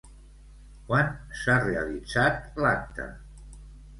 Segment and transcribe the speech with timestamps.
[0.85, 3.09] Quan s'ha realitzat l'acte?